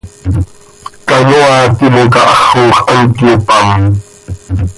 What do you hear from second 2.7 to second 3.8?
hant cöyopám.